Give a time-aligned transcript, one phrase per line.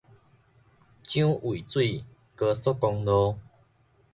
[0.03, 0.03] 蔣
[1.43, 2.03] 渭水
[2.35, 3.37] 高速公路